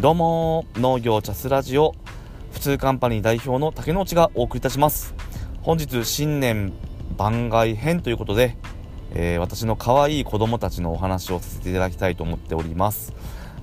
[0.00, 1.92] どうも農業チャスラジオ
[2.52, 5.12] 普通カンパニー代表の竹之内がお送りいたします。
[5.60, 6.72] 本日新年
[7.16, 8.56] 番外編ということで、
[9.12, 13.12] えー、私の可愛い子供たちのお話をさせていただきたいと思っております。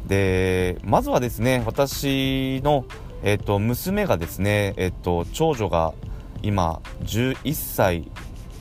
[0.08, 2.84] でまずはですね私の、
[3.24, 5.94] えーと、娘がですね、えーと、長女が
[6.44, 8.12] 今11歳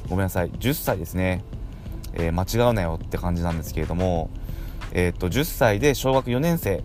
[0.08, 1.42] ごめんなさい10歳ですね、
[2.12, 4.30] えー、間違うなよって感じなんですけれども
[4.94, 6.82] えーと、10歳で小学4年生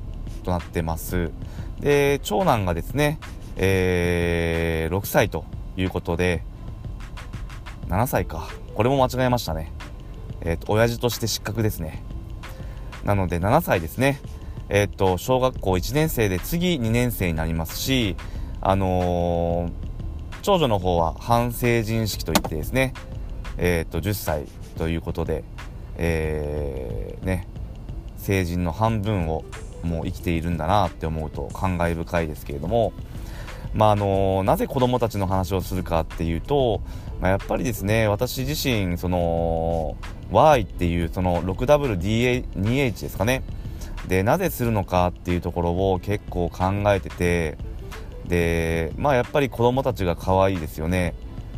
[0.49, 1.31] となってます。
[1.79, 3.19] で長男がですね、
[3.55, 5.45] えー、6歳と
[5.77, 6.43] いうことで
[7.87, 8.49] 7歳か。
[8.73, 9.71] これも間違えましたね。
[10.41, 12.03] えっ、ー、と親父として失格ですね。
[13.03, 14.19] なので7歳ですね。
[14.69, 18.15] えっ、ー、と小学校1年生で次2年生になりますし
[18.61, 19.71] あのー、
[20.41, 22.93] 長女の方は半成人式といってですね
[23.57, 24.45] えっ、と10歳
[24.77, 25.43] ということで
[25.97, 27.47] えー、ね
[28.17, 29.43] 成人の半分を
[29.83, 32.93] もう生きているんだなって思うと感慨深いですけれども、
[33.73, 36.81] まあ、あのなぜ子どもたちの話をするかっていうと、
[37.19, 39.95] まあ、やっぱりですね私自身その
[40.31, 43.43] Y っていうその 6WDH ですかね。
[44.07, 47.57] でなぜするのかっていうところを結構考えてて
[48.27, 51.13] でまあやっぱり子供たちが可愛いですよね。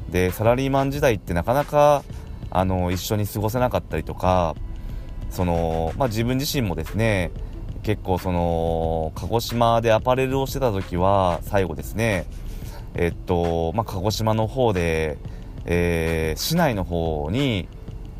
[0.09, 2.03] でサラリーマン時代ってなかなか
[2.49, 4.55] あの一緒に過ごせなかったりとか
[5.29, 7.31] その、まあ、自分自身もですね
[7.83, 12.25] 結構その鹿児島でアパレルをしてた時は最後ですね
[12.93, 15.17] えっと、まあ、鹿児島の方で、
[15.65, 17.67] えー、市内の方に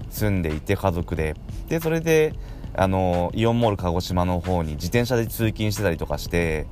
[0.10, 1.36] 住んでいて家族で。
[1.68, 2.34] でそれで
[2.74, 6.68] あのイオンモール鹿児島の方に自転車で通勤してたりとかして、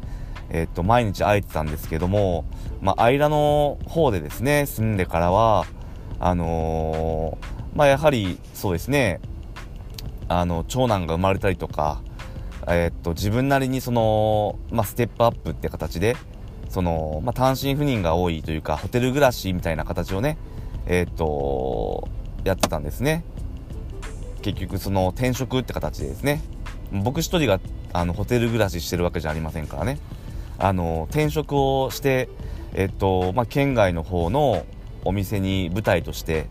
[0.49, 2.45] えっと、毎日会えてたんですけども、
[2.81, 5.65] まあ、間の方でですね住んでからは
[6.19, 9.19] あのー、まあ、やはりそうですね
[10.27, 12.01] あの長男が生まれたりとか、
[12.69, 16.15] え、っと自分なりにその、まあ、ステップアップって形で
[16.69, 20.37] その、まあ、単身赴任が多いというかホテル暮らしみたいな形をね
[20.85, 22.07] え、っと
[22.43, 23.23] やってたんですね。
[24.41, 26.41] 結局その転職って形でですね。
[26.91, 27.59] 僕一人が
[27.91, 29.99] あのホテル暮らししてるわけじゃありませんからね。
[30.57, 32.29] あの転職をして
[32.73, 34.65] えっとまあ、県外の方の
[35.05, 36.47] お店に舞台として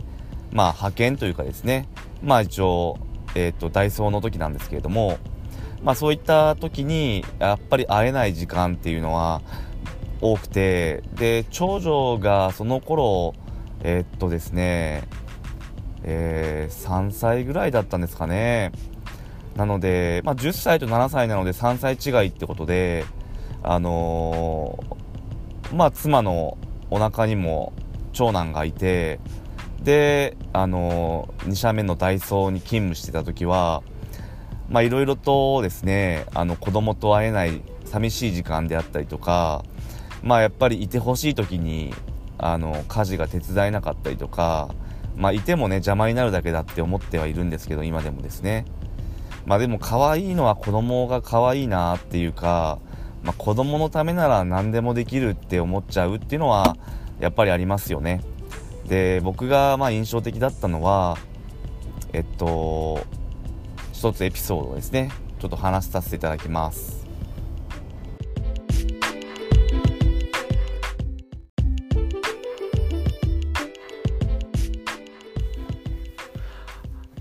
[0.52, 1.88] まあ派遣というかですね。
[2.22, 2.98] まあ一応
[3.34, 5.18] えーと、ダイソーの時なんですけれども、
[5.82, 9.42] まあ、そういった時にやっぱり会えない時間っていうのは
[10.20, 13.34] 多くてで長女がその頃
[13.82, 15.04] えー、っとですね、
[16.02, 18.72] えー、3歳ぐらいだったんですかね。
[19.54, 23.04] なので、まあ、10歳と7歳なので3歳違いってことで
[23.62, 26.56] あのー、まあ妻の
[26.90, 27.72] お腹にも
[28.12, 29.18] 長男がいて
[29.82, 33.82] であの2社目のダイソーに勤務してた時は
[34.68, 39.64] まあいろいろとですねあの子供と会えない寂しい時間であったりとか
[40.22, 41.94] まあやっぱりいてほしい時に
[42.36, 44.74] あの家事が手伝えなかったりとか
[45.16, 48.64] まあいてもね邪魔になるだけだって思ってはいるんですけど今でもですね
[49.46, 52.78] まあでも可愛いのは子供が可愛いなっていうか、
[53.22, 56.76] まあ、子供のためなら何でもできるって思っちゃうっていうのは
[57.18, 58.22] やっぱりありますよね。
[58.86, 61.18] で僕がまあ印象的だったのは
[62.12, 63.00] えっと
[63.98, 65.10] 一つエピソードですね。
[65.40, 67.04] ちょっと話させていただきます。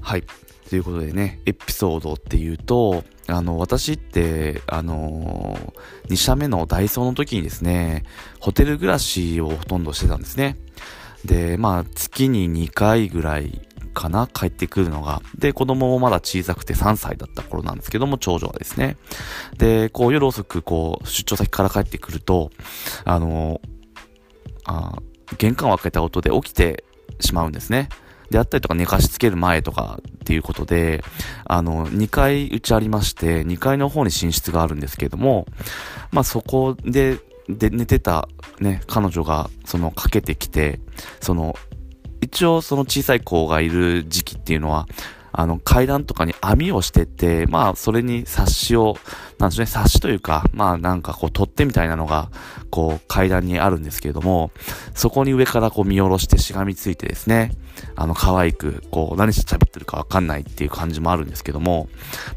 [0.01, 0.23] はい。
[0.69, 8.03] ということでねエピソードっていうとあの、私って、あのー、2社目のダイソーの時にですね、
[8.39, 10.57] ホテル暮らしをほとんどしてたんですね。
[11.25, 13.66] で、まあ、月に2回ぐらい
[13.97, 15.23] かな帰ってくるのが。
[15.39, 18.95] で、子供もまだ小さくて3歳だった頃なんですけども、長女がですね。
[19.57, 22.51] で、こう夜遅くこう、出張先から帰ってくると、
[23.05, 23.59] あの、
[24.65, 24.99] あ
[25.39, 26.83] 玄関を開けた音で起きて
[27.19, 27.89] しまうんですね。
[28.29, 31.03] であったりとか寝かしつける前とかっていうことで、
[31.45, 35.47] あの、2階うちありまして、2階の方に寝室があるんですけれども、
[36.11, 37.17] まあそこで
[37.49, 38.27] で、寝てた
[38.59, 40.79] ね、彼女が、その、かけてきて、
[41.21, 41.55] その、
[42.21, 44.87] 一応その小さい子がいる時期っていうのは、
[45.31, 48.97] あの、階段とかに網をしてて、まあ、それに冊子を、
[49.39, 52.29] なんでしょうね、冊子というか、まあ、なんかこう、取っ手みたいなのが、
[52.71, 54.51] こう、階段にあるんですけれども、
[54.95, 57.51] そこに上からこう見下ろしてしがみついてですね、
[57.95, 61.87] あの、可愛く、こう、何して喋ってるかわかんないっていう感じもあるんですけども、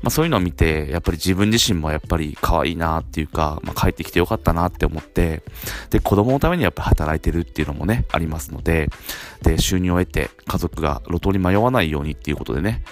[0.02, 5.42] まあ、そういうのを見て、やっぱり自分自身もやっぱり可愛いなっていうか、まあ、帰ってきてよかったなって思って、
[5.88, 8.90] で、子供のためにやっぱ働いてるっていうのもね、ありますので、
[9.42, 12.82] で、収入を得て、家族が路頭に迷わないようにっていうことでね、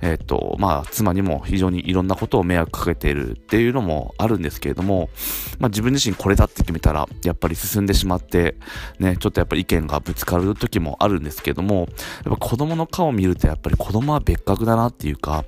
[0.00, 5.10] えっ、と、まあ、妻にも非常にいろんなことを迷惑かけているっていうのもあるんですけれども、
[5.58, 8.56] まあ、自分自身これだって決めたら、やっぱり進んでしまって、
[8.98, 11.86] ね、ちょっとやっぱり意見がぶつかる時もあるんですけれども、やっ
[12.24, 15.44] ぱ子供の顔を見るとやっぱり子供は別格だなっていうか、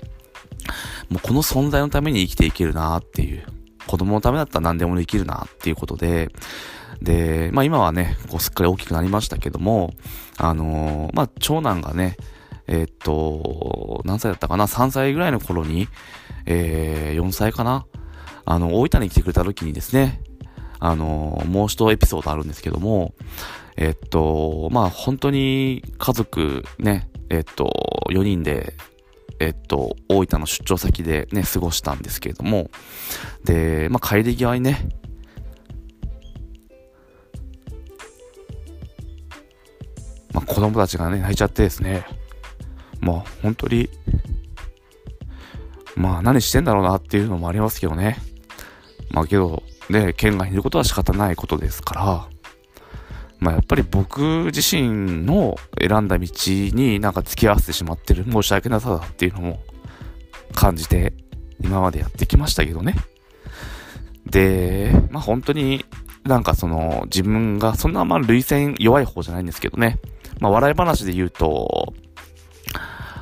[1.09, 3.43] もうこの存在のために生きていけるなっていう、
[3.87, 6.29] 子供のためだったら何でもできるなっていうことで、
[7.01, 9.93] で、まあ今はね、こうすっかり大きくなりましたけども、
[10.37, 12.15] あのー、まあ長男がね、
[12.71, 15.89] えー、っと、何歳だったかな ?3 歳ぐらいの頃に、
[16.45, 17.85] えー、4歳かな？
[18.45, 20.21] あの、大分に来てくれた時にですね、
[20.79, 23.13] あの、もう一エピソードあるんですけども、
[23.75, 27.73] えっと、まあ本当に家族ね、えっと、
[28.09, 28.73] 4人で、
[29.41, 32.71] えっと、大分の出張先でね、過ごしたんですけれども、
[33.43, 34.87] で、まあ帰り際にね、
[40.33, 42.05] まあ子供たちがね、泣いちゃってですね、
[43.01, 43.89] まあ本当に、
[45.95, 48.17] まあ何してんだろうなっていうのもありますけどね。
[49.09, 52.27] まあけど、ね、県外にいることは仕方ないことですから、
[53.39, 54.21] まあやっぱり僕
[54.53, 59.59] 自身の選んだ道になんか付き合わせてしまってる申し訳なさだっていうのも
[60.53, 61.13] 感じて
[61.59, 62.95] 今までやってきましたけどね。
[64.27, 65.83] で、まあ本当に
[66.23, 69.99] なんかその自分がそんなまあ類線弱い方じゃないんですけどね。
[70.39, 71.93] まあ笑い話で言うと、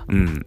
[0.10, 0.46] うん。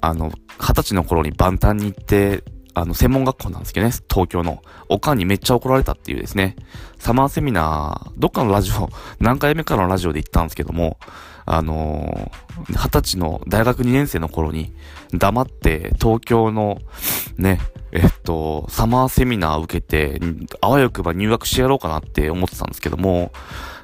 [0.00, 2.44] あの、二十歳の頃に万端に行って、
[2.74, 4.62] あの、専門学校なんですけどね、東京の。
[4.88, 6.56] おかんにめっちゃ怒られたっていうですね、
[6.98, 8.88] サマーセミナー、どっかのラジオ、
[9.18, 10.98] 何回目かのラジオで行ったんですけども、
[11.46, 14.72] あのー、二十歳の大学2年生の頃に、
[15.12, 16.78] 黙って東京の、
[17.40, 17.58] ね、
[17.92, 20.20] えっと、サマーセミナーを受けて、
[20.60, 23.32] あわよくば入学してやろうかなって思ってたんですけども、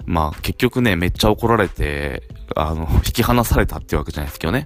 [0.04, 2.22] まあ結局ね、めっちゃ怒られて、
[2.54, 4.64] あの、引き離されたっていうわけじゃないですけどね。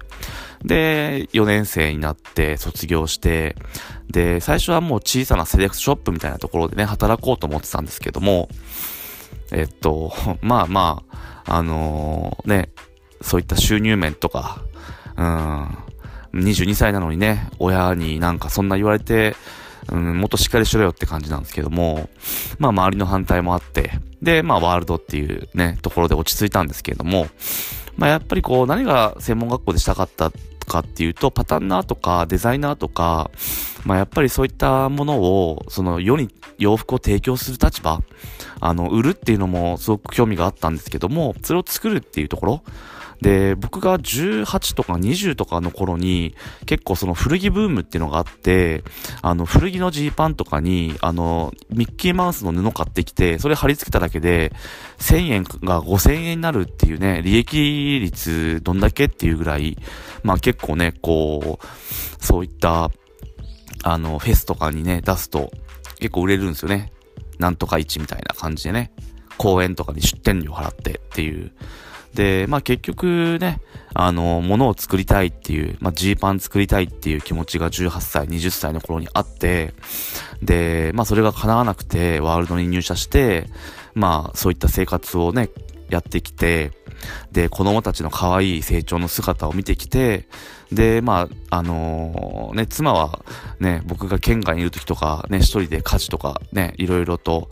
[0.63, 3.55] で、4年生になって卒業して、
[4.09, 8.49] で、最初はもう小さなセレクトショップみたいなところでね、働こうと思ってたんですけども、
[9.51, 11.03] えっと、 まあま
[11.43, 12.69] あ、あのー、ね、
[13.21, 14.61] そういった収入面とか、
[15.17, 15.77] うん、
[16.33, 19.35] 22歳なのにね、親になんかそんな言われて、
[19.91, 22.09] うん、もっとしっかりしろよって感じなんですけども、
[22.59, 23.91] まあ周りの反対もあって、
[24.21, 27.27] で、まあワールドっていうね、ところで落ち着いたんですけれども、
[27.97, 30.31] まあやっぱりこう何が専門学校でしたかった
[30.67, 33.31] かっていうと、パタンナーとかデザイナーとか、
[33.85, 38.01] まあやっぱりそういったものを、その世に洋服を提供する立場、
[38.59, 42.63] あの、売るっていうのもすごく興味があったんですけども、それを作るっていうところ、
[43.21, 46.35] で、僕が18とか20とかの頃に、
[46.65, 48.83] 結構その古着ブームっていうのがあって、
[49.21, 54.51] あの、古着のジーパンとかに、あの、ミッキーマウスの布買ってきて、それ貼り付けただけで、
[54.97, 59.77] 1000円が5000円になるっていうね、利益率どんだけっていうぐらい、
[60.23, 62.89] まあ結構ね、こう、そういった、
[63.83, 65.51] あの、フェスとかにね、出すと、
[65.99, 66.91] 結構売れるんですよね。
[67.39, 68.91] なんとか1みたいな感じでね。
[69.37, 71.51] 公演とかに出店料払ってっていう。
[72.13, 73.61] で、まあ結局ね、
[73.93, 79.73] あの、物を作りたいっていう、まあジーパン作りたいっていう気持ちが18歳、20歳の頃にあって、
[80.43, 83.47] で、まあそれが叶わなくて、ワールドに入社して、
[83.93, 85.49] まあそういった生活をね、
[85.89, 86.71] やってきて、
[87.31, 90.27] で、子供たちの可愛い成長の姿を見てきて、
[90.71, 93.23] で、まあ、あのー、ね、妻は
[93.59, 97.49] ね、僕が県外にいる時とか、ね、一人で家事とかね、いろいろと、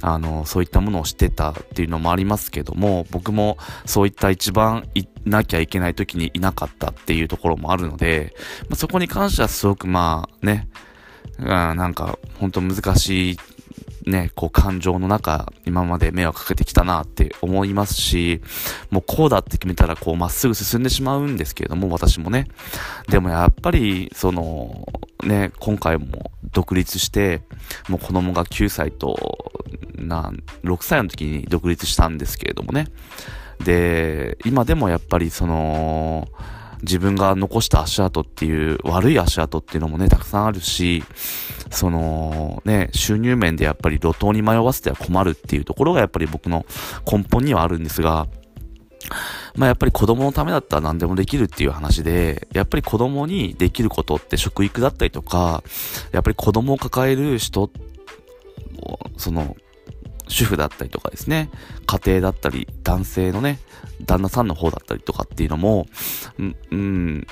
[0.00, 8.34] あのー、そういったものをしてたっていうのもありますけども、僕もそういった一番いなきゃいけない時にいなかったっていうところもあるので、
[8.70, 10.68] まあ、そこに関してはすごくまあね、
[11.38, 13.36] うん、なんか本当難しい
[14.06, 18.40] ね、こう感情の中、今まで迷惑かけてきたなって思いますし、
[18.90, 22.48] もうこうだって決めたらこうまっすぐ進んでしまうんですけれども、私もね。
[23.08, 24.86] でもやっぱり、その、
[25.22, 27.42] ね、今回も独立して、
[27.88, 29.38] もう子供が9歳と、
[29.96, 30.32] な、
[30.64, 32.88] 6歳の時に独立したんですけれどもね。
[33.62, 36.28] で、今でもやっぱりその、
[36.82, 41.04] 自分が残した足跡っていう、悪い足跡っていうのもね、たくさんあるし、
[41.70, 46.66] その、ね、収入面でやっぱり路頭に迷わせては困るっていうところがやっぱり僕の
[47.10, 48.26] 根本にはあるんですが、
[49.56, 55.62] まあやっぱり子供のためだったら何でもできるっていう話で、やっぱり子供にできることって食育だったりとか、
[56.12, 57.70] やっぱり子供を抱える人、
[59.16, 59.56] その、
[60.28, 61.50] 主婦だったりとかですね、
[61.86, 63.58] 家庭だったり、男性のね、
[64.04, 65.86] 旦那さんの方だったりとかっていうのも、
[66.38, 67.26] うん、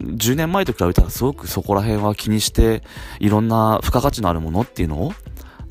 [0.00, 2.82] 10年前と比べたらすごくそこら辺は気にして、
[3.20, 5.12] いろんな付加価値のあるものっていうのを、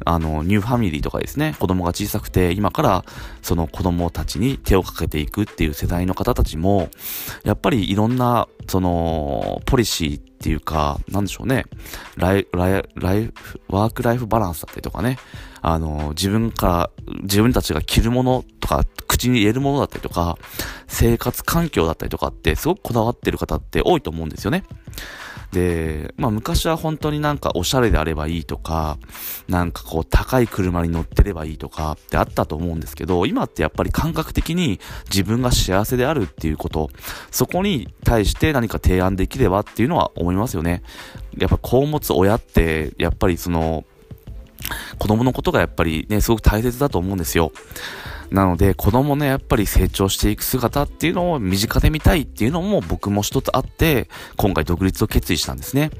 [0.05, 3.05] あの、ニューファミリーとかですね、子供が小さくて、今から
[3.41, 6.89] その子供たちに手をかけていくっていう世代の方たちも、
[7.43, 11.65] やっぱりいろんな、その、ポリシーっていうか、なんでしょうね、
[12.15, 15.17] ライ、ライ、ライフ、ワークライフバランスだったりとかね、
[15.61, 16.89] あの、自分から、
[17.23, 20.37] 自分たちが着るものとか、口に入れるものだったりとか、
[20.87, 24.63] 生活環境だったりとかって、すごくこだわってる方って多いと思うんですよね。
[25.51, 28.97] で、まあ昔は本当になんかおしゃれであればいいとか、
[29.47, 34.79] なんかこう高い車に乗ってればいいとかってあったと思うんですけど、今ってやっぱり感覚的に
[35.09, 36.89] 自分が幸せであるっていうこと、
[37.31, 40.83] そこに対して何か提案できればっていうのは思いますよね。
[41.37, 43.85] やっぱ子を持つ親って、やっぱりその、
[44.97, 47.51] 子供のことがやっぱりね、すごく大切だと思うんですよ。
[48.31, 55.91] なので、子供ね、やっぱり成長していく姿っていうのを身近で見たいっていうのも僕も一つあって、今回独立を決意したんですね。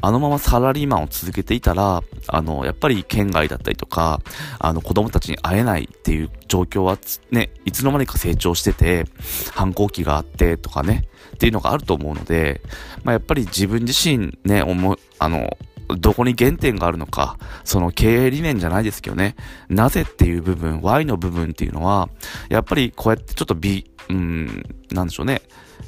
[0.00, 4.20] あのままサラリーマンを続けていたら、あの、やっぱり県外だったりとか、
[4.58, 6.98] あの、子供たちに会えないっていう状況は
[7.30, 9.06] ね、いつの間にか成長してて、
[9.52, 12.62] 反抗期があってとかね、っていうのがあると思うので、
[13.02, 15.56] まあ、やっぱり自分自身ね、思あの、
[15.88, 19.36] どこに原点があるのか、その経営理念じゃないですけどね、
[19.68, 22.08] なぜっていう部分、Y の部分っていうのは、
[22.48, 25.42] やっぱりこうやってちょっと美、うん、なんでしょうね、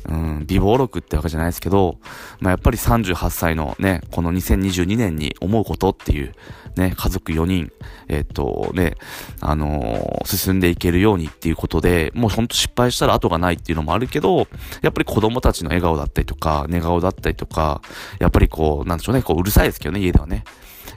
[0.09, 1.99] うん、美貌録ってわけじゃないですけど、
[2.41, 6.35] まあ、やっぱり38歳のね、この2022年に思うことっていう、
[6.77, 7.73] ね、家族4人、
[8.09, 8.95] えっとね、
[9.41, 14.47] あのー、進んでいけるようにっていうことで、もうほんと失敗したら後がないっていうのもあるけど、
[14.83, 17.81] やっぱり子供たちの笑顔だったりとか、寝顔だったりとか、
[18.21, 20.45] やっぱりこう、なんでしょうね、こううるさいですけどね、家ではね。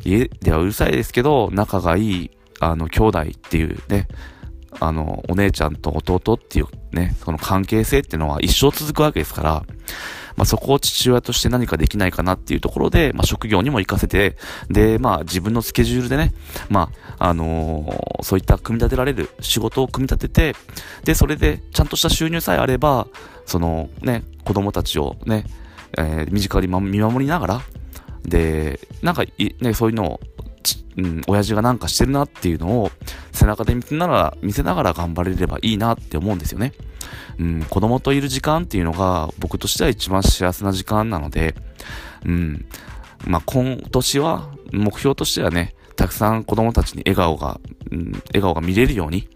[0.04, 4.08] 家ではうるさいですけど、仲がいい、あの、兄弟っていうね、
[4.80, 9.66] あの、お姉ちゃんと弟っていうね、その関係性っていうのは一生続くわけですから、
[10.36, 14.38] まあ、そこを父親として何かできないかなっていうところで、まあ、職業にも活かせて、
[14.70, 16.34] で、まあ、自分のスケジュールでね、
[16.70, 20.60] まあ、あのー、そういった組み立てられる仕事を組み立てて、
[21.04, 23.08] で、それでちゃんとした収入さえあれば、
[23.46, 25.44] そのね、子供たちをね、
[25.98, 27.62] えー、身近に見守りながら、
[28.24, 29.26] で、なんか
[29.60, 30.20] ね、そういうのを
[30.98, 32.92] うん、親父がなんかしてるなっていうのを
[33.32, 36.74] 背中で見せながら、見せながら頑張れればいいなって思うんですよね。
[37.40, 41.56] うん、子供といる時間っていうのが僕としては一番幸せな時間なので、
[42.26, 42.66] うん、
[43.26, 47.60] まあ、今年は目標としてはね、たくさん子供たちに笑顔が、
[47.92, 49.28] うん、笑顔が見れるように、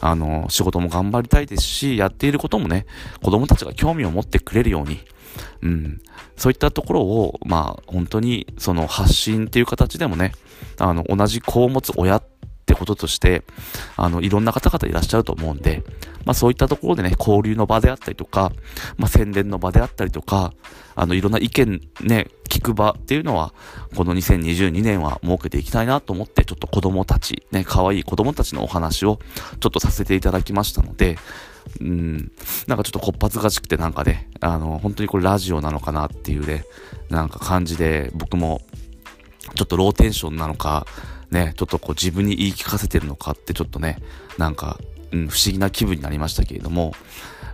[0.00, 2.86] あの、仕事も頑張りたいですし、やっていることもね、
[3.22, 5.00] 子供たちが興味を持ってくれるように、
[5.62, 6.00] うん、
[6.36, 10.32] そういったところを、まあ、本当に、その発信っていう形でもね、
[10.78, 12.22] あの、同じ子を持つ親っ
[12.66, 13.42] てこととして、
[13.96, 15.82] あの、いろんな方々いらっしゃると思うんで、
[16.24, 18.52] まあそういったところでね、交流の場であったりとか、
[18.96, 20.52] まあ宣伝の場であったりとか、
[20.94, 23.52] あの、いろんな意見ね、聞く場っていうのは、
[23.94, 29.18] この2022年は設けていきたいなと思って、ちょっと子供たち、ね、可愛い子供たちのお話を
[29.60, 31.18] ちょっとさせていただきましたので、
[31.80, 32.32] うん、
[32.66, 36.64] なんかちょっとこっぱずかしくてなんかね、あの、本当にこれラジオなのかなっていうね、
[37.10, 38.62] なんか感じで、僕も、
[39.54, 40.86] ちょっとローテンションなのか、
[41.30, 43.98] ね、ちょっとこう自分に言い聞かせてるのかってちょっとね、
[44.38, 44.78] なんか、
[45.12, 46.92] うん、不思議な気分になりましたけれども、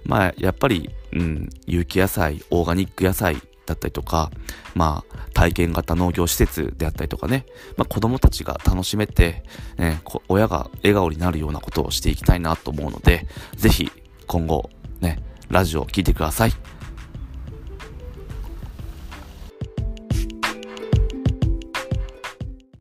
[0.04, 3.36] まあ、やっぱり、うん、有機野菜、オーガニック野菜
[3.66, 4.30] だったりとか、
[4.74, 9.44] まあ、体験型農業施設であったりとかね、まあ、子供たちが楽しめて、
[9.78, 13.26] ね、親が笑顔になるようなことをしていきたいなと思うので、
[13.56, 13.90] ぜひ、
[14.30, 14.70] 今後、
[15.00, 15.18] ね、
[15.48, 16.52] ラジオを聴いてください。